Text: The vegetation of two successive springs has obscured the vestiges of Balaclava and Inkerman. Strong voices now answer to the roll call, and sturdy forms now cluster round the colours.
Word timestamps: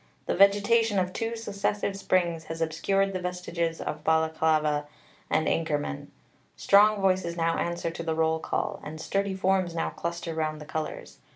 The 0.25 0.33
vegetation 0.35 0.97
of 0.97 1.13
two 1.13 1.35
successive 1.35 1.95
springs 1.95 2.45
has 2.45 2.59
obscured 2.59 3.13
the 3.13 3.19
vestiges 3.21 3.79
of 3.79 4.03
Balaclava 4.03 4.87
and 5.29 5.47
Inkerman. 5.47 6.07
Strong 6.57 7.01
voices 7.01 7.37
now 7.37 7.59
answer 7.59 7.91
to 7.91 8.01
the 8.01 8.15
roll 8.15 8.39
call, 8.39 8.79
and 8.83 8.99
sturdy 8.99 9.35
forms 9.35 9.75
now 9.75 9.91
cluster 9.91 10.33
round 10.33 10.59
the 10.59 10.65
colours. 10.65 11.19